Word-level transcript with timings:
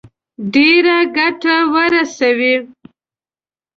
ډېره 0.53 0.97
ګټه 1.17 1.55
ورسوي. 1.73 2.55